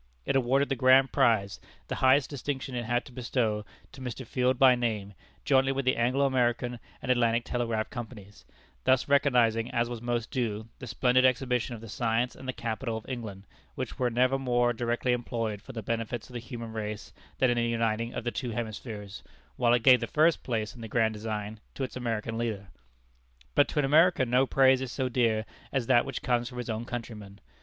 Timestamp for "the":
0.69-0.75, 1.87-1.93, 5.85-5.95, 10.79-10.87, 11.81-11.87, 12.47-12.51, 15.71-15.83, 16.33-16.39, 17.57-17.67, 18.23-18.31, 19.99-20.07, 20.81-20.87